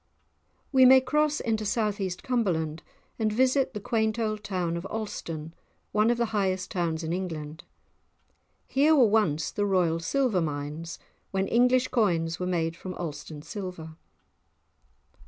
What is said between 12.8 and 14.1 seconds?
Alston silver.